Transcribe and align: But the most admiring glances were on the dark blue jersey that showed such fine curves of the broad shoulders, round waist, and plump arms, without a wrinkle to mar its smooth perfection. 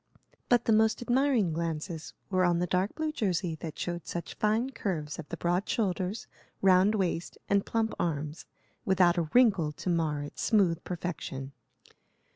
But 0.49 0.65
the 0.65 0.73
most 0.73 1.03
admiring 1.03 1.53
glances 1.53 2.15
were 2.31 2.43
on 2.43 2.57
the 2.57 2.65
dark 2.65 2.95
blue 2.95 3.11
jersey 3.11 3.53
that 3.59 3.77
showed 3.77 4.07
such 4.07 4.33
fine 4.33 4.71
curves 4.71 5.19
of 5.19 5.29
the 5.29 5.37
broad 5.37 5.69
shoulders, 5.69 6.25
round 6.59 6.95
waist, 6.95 7.37
and 7.47 7.67
plump 7.67 7.93
arms, 7.99 8.47
without 8.83 9.19
a 9.19 9.29
wrinkle 9.31 9.71
to 9.73 9.91
mar 9.91 10.23
its 10.23 10.41
smooth 10.41 10.83
perfection. 10.83 11.51